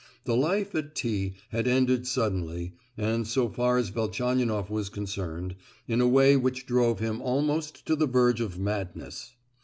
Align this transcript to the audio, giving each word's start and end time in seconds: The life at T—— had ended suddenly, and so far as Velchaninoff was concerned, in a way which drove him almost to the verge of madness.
The 0.23 0.35
life 0.35 0.73
at 0.73 0.95
T—— 0.95 1.35
had 1.49 1.67
ended 1.67 2.07
suddenly, 2.07 2.73
and 2.97 3.27
so 3.27 3.47
far 3.49 3.77
as 3.77 3.89
Velchaninoff 3.89 4.67
was 4.67 4.89
concerned, 4.89 5.55
in 5.87 6.01
a 6.01 6.07
way 6.07 6.35
which 6.35 6.65
drove 6.65 6.97
him 6.97 7.21
almost 7.21 7.85
to 7.85 7.95
the 7.95 8.07
verge 8.07 8.41
of 8.41 8.57
madness. 8.57 9.35